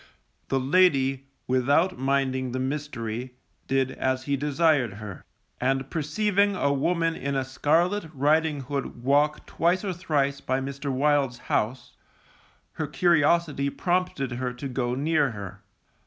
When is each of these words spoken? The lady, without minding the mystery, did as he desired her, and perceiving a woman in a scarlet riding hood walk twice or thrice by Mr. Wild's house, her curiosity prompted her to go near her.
The 0.47 0.59
lady, 0.59 1.27
without 1.45 1.95
minding 1.95 2.53
the 2.53 2.59
mystery, 2.59 3.35
did 3.67 3.91
as 3.91 4.23
he 4.23 4.35
desired 4.35 4.93
her, 4.93 5.23
and 5.59 5.91
perceiving 5.91 6.55
a 6.55 6.73
woman 6.73 7.13
in 7.15 7.35
a 7.35 7.45
scarlet 7.45 8.05
riding 8.11 8.61
hood 8.61 9.03
walk 9.03 9.45
twice 9.45 9.85
or 9.85 9.93
thrice 9.93 10.41
by 10.41 10.59
Mr. 10.59 10.91
Wild's 10.91 11.37
house, 11.53 11.93
her 12.71 12.87
curiosity 12.87 13.69
prompted 13.69 14.31
her 14.31 14.53
to 14.53 14.67
go 14.67 14.95
near 14.95 15.33
her. 15.33 15.61